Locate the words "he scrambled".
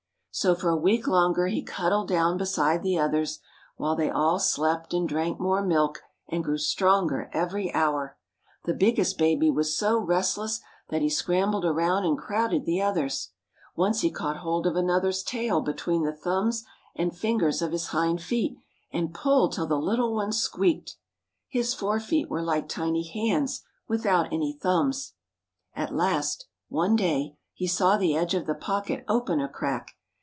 11.01-11.65